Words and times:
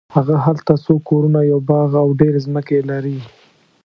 هغه 0.15 0.35
هلته 0.45 0.73
څو 0.83 0.93
کورونه 1.09 1.39
یو 1.51 1.59
باغ 1.69 1.89
او 2.03 2.07
ډېرې 2.19 2.39
ځمکې 2.47 2.79
لري. 2.89 3.17